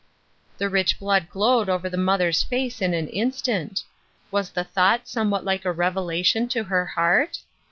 [0.57, 3.83] "The rich blood glowed over the mother's face in an instant.
[4.31, 7.37] Was the thought somewhat like a revelation to her heart